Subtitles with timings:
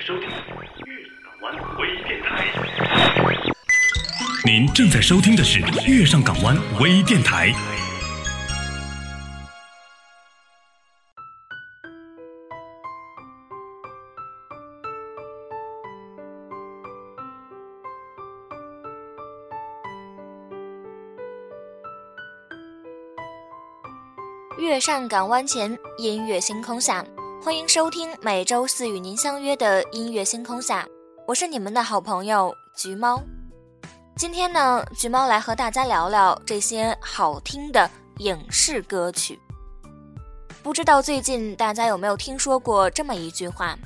[0.00, 0.34] 收听月
[1.24, 2.46] 港湾微电台。
[4.44, 5.58] 您正在收听的是
[5.90, 7.52] 月上港湾微电台。
[24.58, 27.04] 月上港湾前，音乐星空下，
[27.40, 30.84] 欢迎收听每周四与您相约的音乐星空下，
[31.24, 33.22] 我是你们的好朋友橘猫。
[34.16, 37.88] 今天呢，橘猫来和大家聊聊这些好听的
[38.18, 39.38] 影视歌曲。
[40.64, 43.78] 不知道最近大家有没有听说过这么一句话：“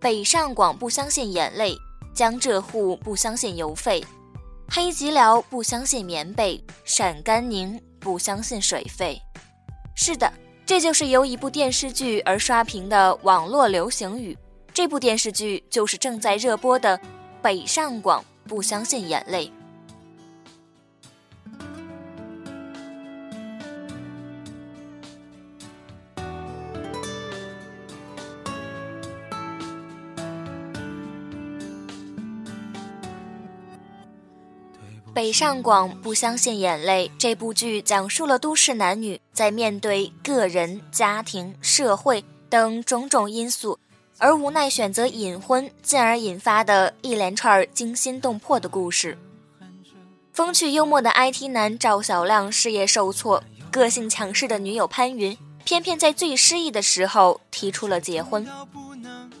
[0.00, 1.78] 北上广不相信眼泪，
[2.12, 4.04] 江浙沪不相信邮费，
[4.68, 9.16] 黑吉辽不相信棉被，陕甘宁不相信水费。”
[9.94, 10.30] 是的，
[10.70, 14.38] 这就是由一部电视剧而刷屏的网络流行语。
[14.72, 16.96] 这部电视剧就是正在热播的
[17.42, 19.46] 《北上广不相信眼泪》。
[35.12, 43.78] 北上广不相信眼泪这部剧讲述了都市男女在面对个人、家庭、社会等种种因素，
[44.18, 49.18] 而无奈选择隐婚，进而引发的一连串惊心动魄的故事。
[50.32, 58.46] 风趣幽默的 IT 男赵小亮事业受挫，个性强势的女友潘云偏偏在最失意的时候提出了结婚。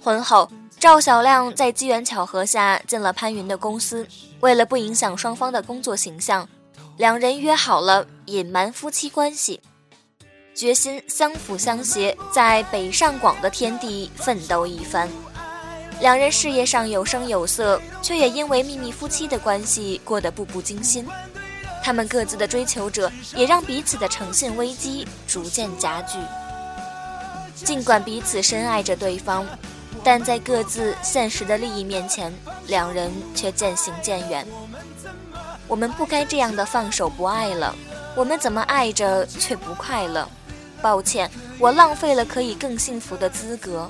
[0.02, 0.50] 婚后。
[0.78, 4.08] 赵小亮在机缘巧合下进了潘云的公司，
[4.40, 6.48] 为了不影响双方的工作形象，
[6.96, 9.60] 两人约好了隐瞒夫妻关系，
[10.54, 15.08] 决心相辅相携，在北上广的天地奋斗一番。
[16.00, 21.06] 两人事业上有声有色，却也因为秘密夫妻的关系过得步步惊心。
[21.82, 26.18] 他们各自的追求者也让彼此的诚信危机逐渐加剧。
[27.54, 29.46] 尽管彼此深爱着对方。
[30.02, 32.32] 但在各自现实的利益面前，
[32.66, 34.46] 两人却渐行渐远。
[35.68, 37.74] 我们不该这样的放手不爱了。
[38.16, 40.28] 我们怎么爱着却不快乐？
[40.82, 43.88] 抱歉，我浪费了可以更幸福的资格。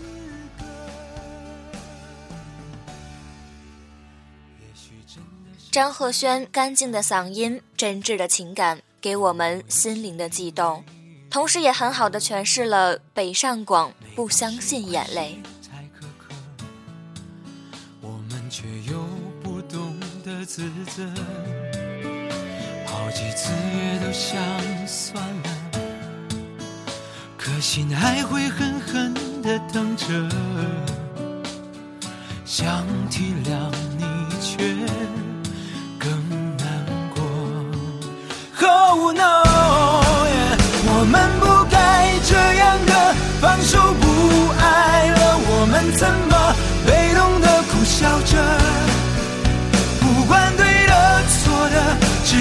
[5.70, 10.84] 张赫宣干净的嗓音、真挚的情感，给我们心灵的悸动，
[11.30, 15.40] 同时也很好的诠释了北上广不相信眼泪。
[18.50, 18.98] 却又
[19.44, 21.04] 不懂得自责，
[22.84, 24.42] 好几次也都想
[24.88, 25.50] 算了，
[27.38, 30.28] 可心还会狠狠的疼着，
[32.44, 34.04] 想体谅你
[34.40, 34.74] 却
[35.96, 36.10] 更
[36.56, 36.84] 难
[37.14, 37.22] 过。
[38.66, 39.44] Oh no，
[40.88, 46.10] 我们不该这样的放手不爱了，我们怎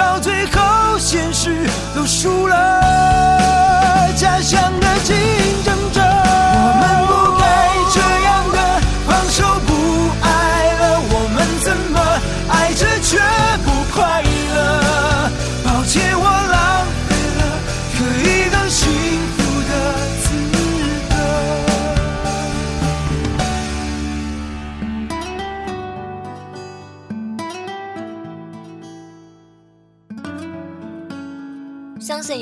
[0.00, 1.54] 到最后现实
[1.94, 4.10] 都输了。
[4.16, 5.39] 家乡的竞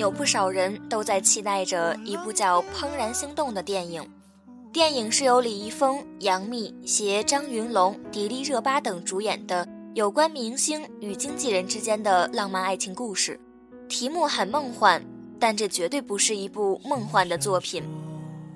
[0.09, 4.03] 有不少人都在期待着一部叫《怦然心动》的电影。
[4.73, 13.39] 电影是由李易峰、杨幂携张云龙、迪丽热巴等主演的有关明星与经纪人之间的浪漫爱情故事。
[13.87, 15.05] 题目很梦幻，
[15.39, 17.83] 但这绝对不是一部梦幻的作品。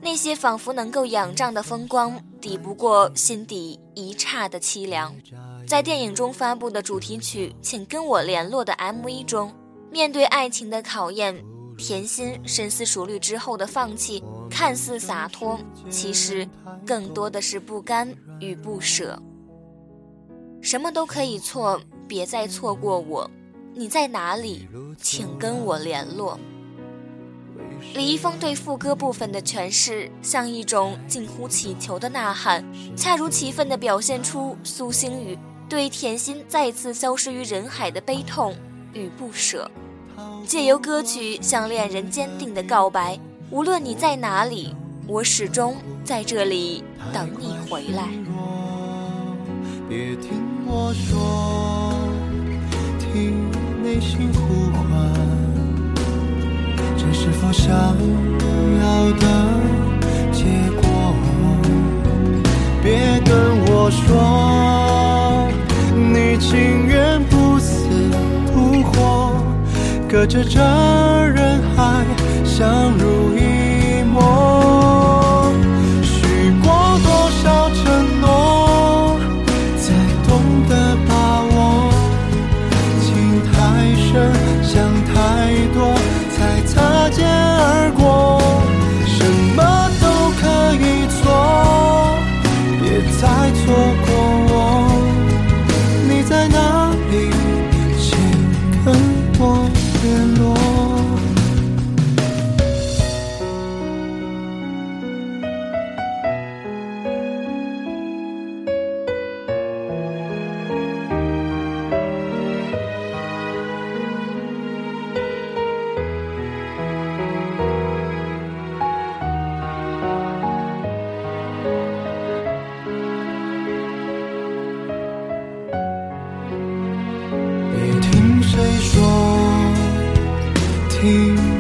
[0.01, 5.15] 那些仿佛能够仰仗的风光，抵不过心底一刹的凄凉。
[5.67, 9.53] 在电影中发布的主题曲《请跟我联络》的 MV 中。
[9.93, 11.37] 面对爱情的考验，
[11.77, 15.61] 甜心深思熟虑之后的放弃，看似洒脱，
[15.91, 16.49] 其实
[16.87, 18.09] 更多的是不甘
[18.41, 19.21] 与不舍。
[20.63, 21.79] 什么都可以错，
[22.09, 23.31] 别再错过我。
[23.75, 24.67] 你在哪里？
[24.99, 26.41] 请跟我联络。
[27.93, 32.65] 李易峰对副歌部分的诠释，像一种近乎乞求的呐喊，
[32.97, 38.55] 恰如其分地表现出苏星宇对甜心再次消失于人海的悲痛
[38.95, 39.71] 与不舍。
[40.47, 43.19] 借由歌曲向恋人坚定的告白：
[43.51, 44.75] 无论你在哪里，
[45.07, 48.09] 我始终在这里等你回来。
[49.89, 50.31] 别听
[50.67, 51.95] 我说，
[52.99, 53.51] 听
[53.83, 54.83] 内心呼唤。
[56.97, 59.25] 这是否想要的
[60.33, 60.45] 结
[60.81, 60.83] 果？
[62.83, 63.31] 别跟
[63.67, 65.49] 我说，
[65.95, 67.23] 你情愿，
[70.13, 70.61] 隔着这
[71.35, 72.05] 人海
[72.45, 75.51] 相濡以沫。
[76.03, 76.71] 许过
[77.03, 79.17] 多少承诺，
[79.79, 79.95] 才
[80.29, 80.31] 懂
[80.69, 80.95] 得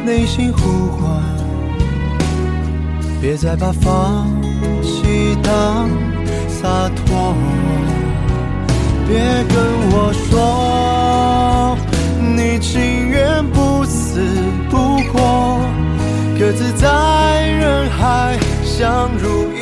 [0.04, 1.22] 内心呼唤，
[3.20, 4.26] 别再把放
[4.82, 5.88] 弃当
[6.49, 7.34] 洒脱。
[9.06, 9.19] 别
[9.49, 9.56] 跟
[9.93, 11.76] 我说，
[12.37, 14.20] 你情愿不死
[14.69, 15.60] 不活，
[16.37, 19.61] 各自在人海相濡以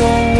[0.00, 0.39] 错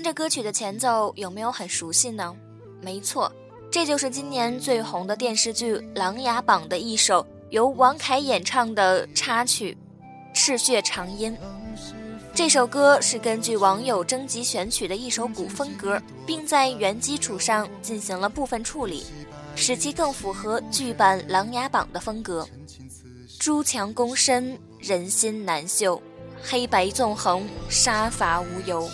[0.00, 2.34] 听着歌曲的前奏，有没有很熟悉呢？
[2.80, 3.30] 没错，
[3.70, 9.76] 这就是今年最红的电视剧《琅琊榜》的一首由王凯演唱的插曲
[10.34, 11.36] 《赤血长音》。
[12.34, 19.04] 这首歌是根据网友征集选取的一首古风歌，并在原基础上进行了部分处理，
[19.54, 22.48] 使其更符合剧版《琅琊榜》的风格。
[23.38, 26.00] 朱强攻深，人心难嗅；
[26.42, 28.88] 黑白纵横，杀伐无忧。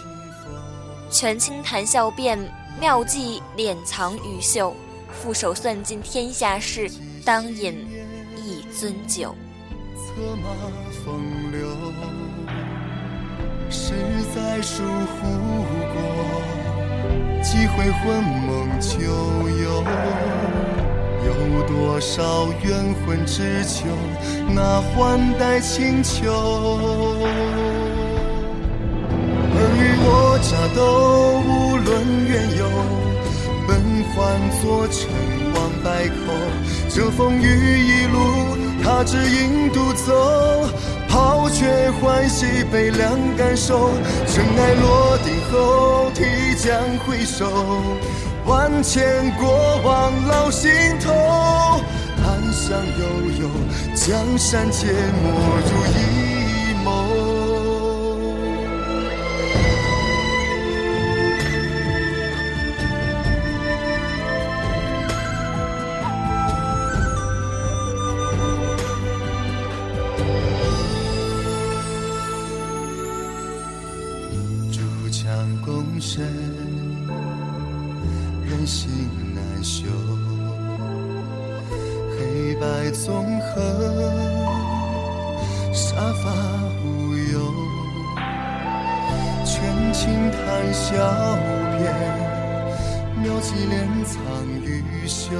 [1.10, 2.38] 权倾谈笑变，
[2.80, 4.74] 妙计敛藏于袖。
[5.12, 6.90] 负手算尽天下事，
[7.24, 7.86] 当饮
[8.36, 9.34] 一樽酒。
[9.94, 10.48] 策马
[11.04, 11.66] 风流，
[13.70, 13.94] 实
[14.34, 15.26] 在疏忽
[15.92, 15.96] 过，
[17.42, 19.84] 几回魂梦秋游。
[21.24, 21.32] 有
[21.66, 23.86] 多少冤魂之酒，
[24.54, 26.30] 那换代清秋。
[30.36, 32.68] 尔虞我诈都无论缘由，
[33.66, 33.80] 本
[34.12, 35.08] 换作尘
[35.54, 36.14] 往百口。
[36.90, 38.18] 这风雨一路，
[38.82, 40.68] 他只影独走，
[41.08, 43.90] 抛却欢喜悲凉感受。
[44.26, 47.50] 尘埃落定后，提将回首。
[48.44, 51.12] 万千过往老心头，
[52.22, 53.04] 暗香悠
[53.42, 53.48] 悠，
[53.94, 55.30] 江山皆没
[55.66, 56.35] 入一
[78.56, 78.88] 人心
[79.34, 79.84] 难修，
[82.10, 83.54] 黑白纵横，
[85.74, 86.32] 杀伐
[86.82, 87.52] 无忧，
[89.44, 90.88] 权倾谈笑
[91.76, 91.92] 边，
[93.22, 94.16] 妙计连藏
[94.64, 95.36] 于袖，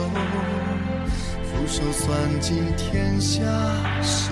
[1.42, 3.40] 俯首算尽天下
[4.02, 4.30] 事，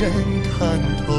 [0.00, 0.10] 人
[0.58, 1.12] 看透？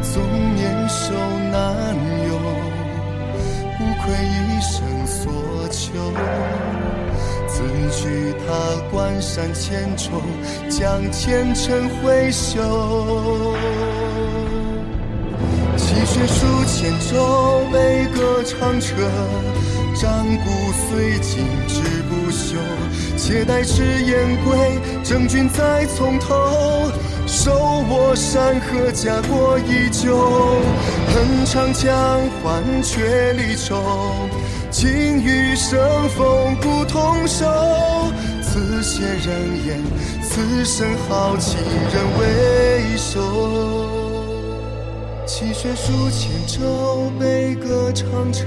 [0.00, 0.22] 纵
[0.54, 1.12] 年少
[1.50, 1.96] 难
[2.28, 2.30] 有，
[3.80, 5.18] 无愧一生所
[5.70, 5.90] 求。
[7.48, 8.46] 自衢他
[8.92, 10.22] 关山千重，
[10.68, 12.62] 将前尘挥袖。
[15.76, 18.94] 血书千轴，悲歌长彻，
[20.00, 20.50] 战鼓
[20.88, 22.56] 虽尽志不休。
[23.16, 26.90] 且待赤焰归，征军再从头。
[27.26, 27.52] 手
[27.90, 30.16] 握山河，家国依旧。
[31.12, 31.92] 恨长江，
[32.42, 33.82] 换却离愁。
[34.70, 34.90] 情
[35.20, 35.78] 与生
[36.10, 37.44] 风不同手。
[38.40, 39.82] 此血人言，
[40.22, 41.58] 此生豪情
[41.92, 43.20] 人未收。
[45.26, 48.44] 泣血书千轴，悲歌长彻，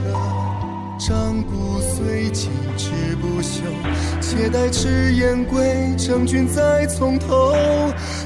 [1.02, 3.64] 战鼓虽尽志不休。
[4.22, 7.56] 且待赤焰归，征军再从头。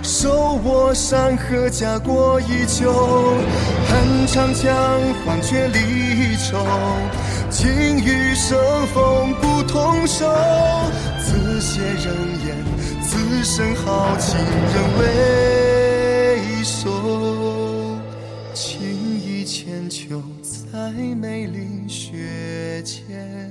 [0.04, 2.92] 手握山河，家国依旧。
[3.88, 4.76] 恨长江，
[5.26, 6.68] 换却离愁。
[7.50, 10.30] 情与生逢不同手。
[11.24, 12.14] 此血人
[12.46, 12.58] 言，
[13.02, 16.92] 此生豪情人为首。
[19.48, 21.75] 千秋再美丽
[22.86, 23.42] 前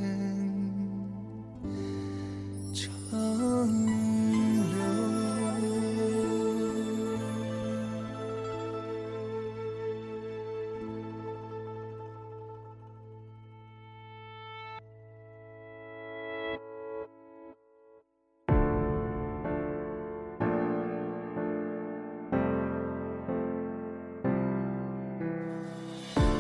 [2.73, 4.85] 长留。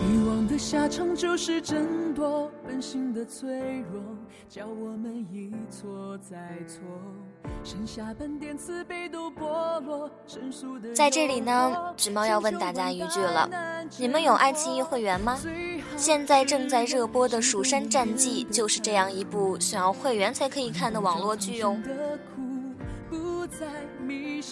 [0.06, 2.03] 欲望的下场就是真。
[3.24, 4.02] 的脆弱，
[4.50, 6.36] 叫我们一错再
[6.68, 6.82] 错，
[7.64, 10.10] 剩下半点慈悲都剥落。
[10.94, 13.48] 在这里呢，橘猫要问大家一句了：
[13.98, 15.38] 你们有爱奇艺会员吗？
[15.96, 21.74] 现在正在热播的《蜀山战记》就是这样一部需要会员才可以看的网络剧哦。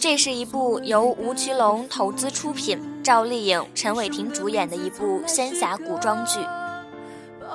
[0.00, 6.40] 这是一部由吴奇隆投资出品、赵丽颖、陈伟霆主演的一部仙侠古装剧。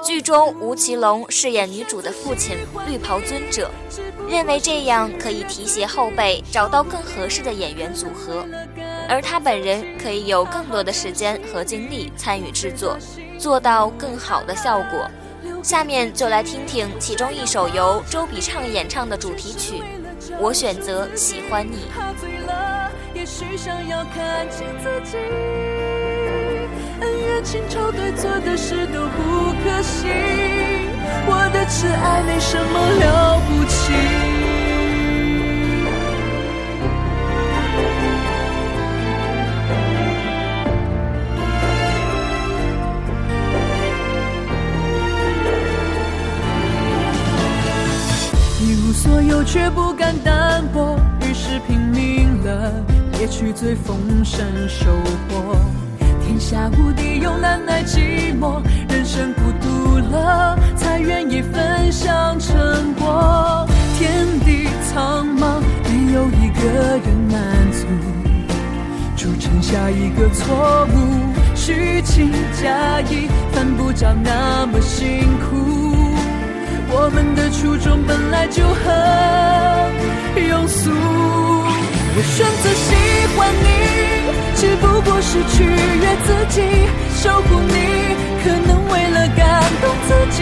[0.04, 3.70] 剧中，吴奇隆饰演女主的父亲绿袍尊者，
[4.30, 8.46] 认为这样可以提携后辈，找到更合适的演员组合，
[9.10, 12.98] 而他本人可以有更多的时间和精力参与制作，
[13.38, 15.10] 做到更好的效果。
[15.64, 19.84] 下面就来听听其中一首由周笔畅演唱的主题曲。
[20.40, 21.90] 我选择喜欢你。
[21.94, 25.18] 喝醉了，也许想要看见自己。
[27.02, 30.08] 恩怨情仇对错的事都不可惜。
[31.30, 33.94] 我的痴爱没什么了不起。
[48.60, 52.72] 一无所有却不敢淡泊，于是拼命了，
[53.20, 54.86] 也去追风声收
[55.30, 55.56] 获。
[56.38, 58.62] 天下无敌，又难耐寂寞。
[58.88, 63.68] 人生孤独了，才愿意分享成果。
[63.98, 67.88] 天地苍茫，没有一个人满足。
[69.16, 75.56] 铸成下一个错误，虚情假意，犯不着那么辛苦。
[76.92, 80.92] 我们的初衷本来就很庸俗。
[82.18, 82.98] 我选择喜
[83.38, 83.70] 欢你，
[84.56, 86.66] 只不过是取悦自己，
[87.14, 90.42] 守护你，可能为了感动自己，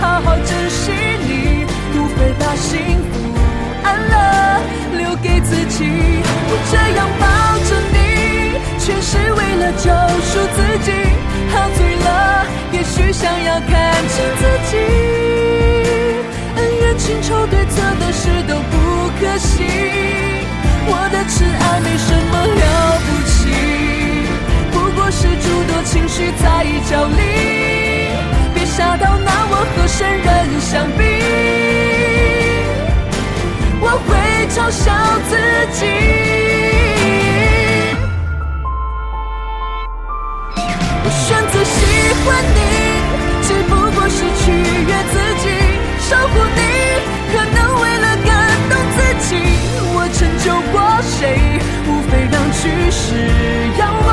[0.00, 0.90] 好好珍惜
[1.28, 3.28] 你，不会把幸福
[3.84, 4.16] 安乐
[4.96, 5.84] 留给自己。
[6.48, 7.28] 我这样抱
[7.68, 9.92] 着你，全是为了救
[10.24, 10.92] 赎自己，
[11.52, 12.08] 喝醉了，
[12.72, 14.80] 也许想要看清自己。
[16.56, 19.60] 恩怨情仇对错的事都不可惜，
[21.34, 22.62] 是爱没什么了
[23.06, 23.32] 不起，
[24.70, 26.44] 不过是诸多情绪在
[26.90, 27.20] 角力，
[28.54, 31.00] 别傻到拿我和圣人相比，
[33.80, 34.10] 我会
[34.48, 34.92] 嘲笑
[35.30, 35.32] 自
[35.72, 35.80] 己。
[41.02, 41.74] 我选择喜
[42.26, 42.60] 欢你，
[43.42, 45.44] 只不过是取悦自己。
[45.98, 46.60] 守护你，
[47.32, 48.06] 可能为了
[49.94, 51.60] 我成就过谁？
[51.86, 53.14] 无非让局势
[53.78, 54.08] 仰望，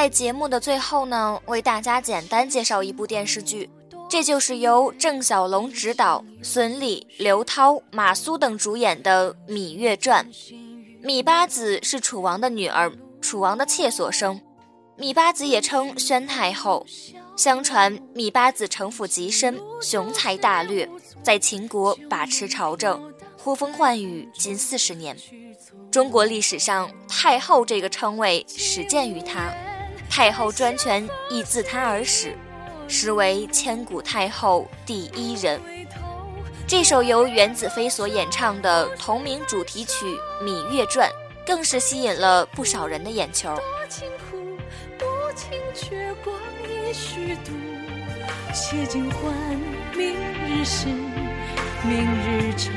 [0.00, 3.68] 在节目的最后呢，为大家简单介绍一部电视剧，
[4.08, 10.26] 这就是由郑晓龙执导、孙俪、刘涛、马苏等主演的《芈月传》。
[11.04, 14.40] 芈八子是楚王的女儿，楚王的妾所生。
[14.96, 16.86] 芈八子也称宣太后。
[17.36, 20.88] 相传芈八子城府极深，雄才大略，
[21.22, 25.14] 在秦国把持朝政，呼风唤雨近四十年。
[25.90, 29.52] 中国历史上太后这个称谓始建于她。
[30.20, 32.36] 太后专权亦自他而始，
[32.86, 35.58] 实为千古太后第一人。
[36.66, 40.04] 这首由袁子飞所演唱的同名主题曲
[40.44, 41.08] 《芈月传》，
[41.46, 43.58] 更是吸引了不少人的眼球。
[51.82, 52.70] 明日，愁。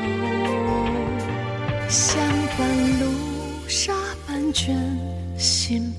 [1.89, 2.17] 相
[2.57, 3.93] 伴路，沙
[4.25, 4.73] 般倦，
[5.37, 5.93] 心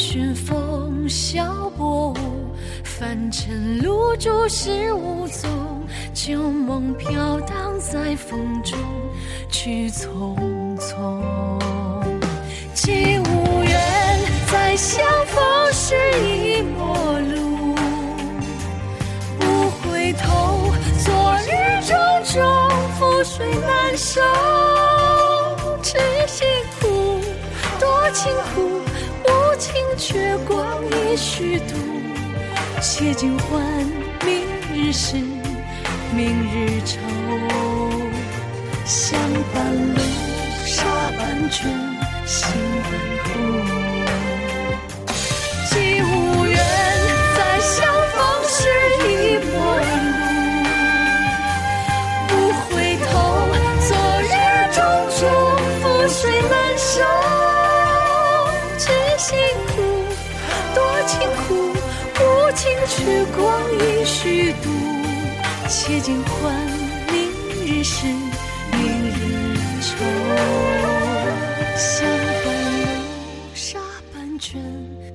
[0.00, 2.16] 寻风萧波舞，
[2.82, 5.50] 凡尘路诸事无踪，
[6.14, 8.78] 旧梦飘荡在风中，
[9.50, 10.34] 去匆
[10.78, 11.22] 匆。
[12.72, 14.18] 既无缘
[14.50, 17.74] 再相逢是一陌路。
[19.38, 20.72] 不回头，
[21.04, 21.52] 昨日
[21.84, 22.42] 种种
[22.98, 24.22] 覆水难收，
[25.82, 26.48] 痴心
[26.80, 27.20] 苦，
[27.78, 28.79] 多情苦，
[29.70, 31.74] 无情却光阴虚度。
[32.80, 33.62] 且尽欢，
[34.24, 35.16] 明日事，
[36.14, 36.98] 明日愁。
[38.84, 39.20] 相
[39.54, 40.00] 伴路，
[40.64, 40.84] 沙
[41.16, 41.68] 半卷，
[42.26, 42.50] 心
[42.82, 43.29] 般
[65.90, 66.54] 且尽欢，
[67.08, 67.32] 明
[67.66, 69.96] 日事，明日愁。
[71.76, 72.08] 相
[72.44, 73.80] 伴楼，沙
[74.14, 74.62] 般卷，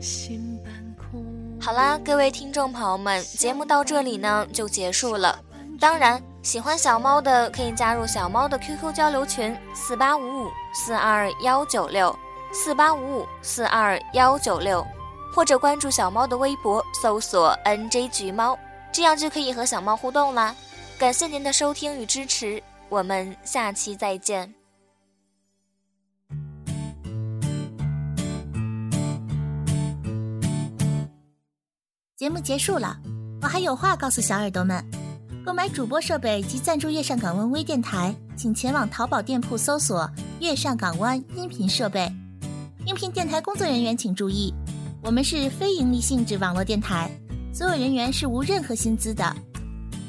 [0.02, 1.26] 心般空。
[1.62, 5.40] 好啦，各位听众朋友们，节目到这里呢就结束了。
[5.80, 12.14] 当然，喜欢小猫的可以加入小猫的 QQ 交流群四八五五四二幺九六
[12.52, 14.86] 四八五五四二幺九六，
[15.34, 18.60] 或者关注小猫的微博，搜索 NJ 橘猫，
[18.92, 20.54] 这样就可以和小猫互动啦。
[20.98, 24.54] 感谢您的收听与支持，我们下期再见。
[32.16, 32.98] 节目结束了，
[33.42, 34.84] 我还有话告诉小耳朵们：
[35.46, 42.10] 购买主播设备及赞助月上港湾微电台，请前往淘宝店铺搜索“月上港湾音频设备”。
[42.88, 44.54] 应聘电台工作人员请注意，
[45.04, 47.12] 我们是非盈利性质网络电台，
[47.54, 49.36] 所有人员是无任何薪资的。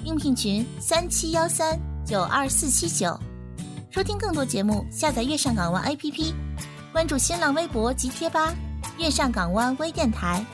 [0.07, 3.19] 应聘群三七幺三九二四七九。
[3.90, 6.33] 收听更多节目，下载月上港湾 APP，
[6.92, 8.55] 关注新浪微博及贴吧
[8.99, 10.47] “月上港湾微电台”。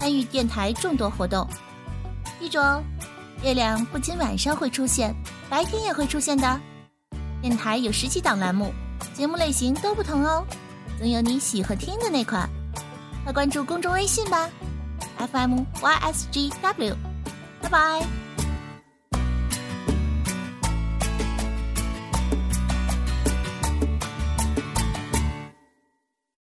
[0.00, 1.46] 参与电台众多活动，
[2.40, 2.82] 记住哦，
[3.42, 5.14] 月亮不仅晚上会出现，
[5.48, 6.60] 白天也会出现的。
[7.40, 8.72] 电台有十几档栏目，
[9.14, 10.44] 节目类型都不同哦，
[10.98, 12.48] 总有你喜欢听的那款。
[13.22, 14.50] 快关注公众微信吧
[15.18, 16.96] ，FM YSGW，
[17.62, 18.27] 拜拜。